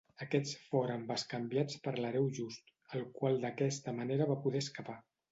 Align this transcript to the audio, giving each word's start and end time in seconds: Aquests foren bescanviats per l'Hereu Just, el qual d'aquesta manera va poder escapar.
Aquests 0.25 0.53
foren 0.69 1.01
bescanviats 1.09 1.75
per 1.83 1.91
l'Hereu 1.99 2.25
Just, 2.37 2.73
el 2.99 3.03
qual 3.19 3.37
d'aquesta 3.43 3.93
manera 3.99 4.27
va 4.33 4.39
poder 4.47 4.63
escapar. 4.65 4.97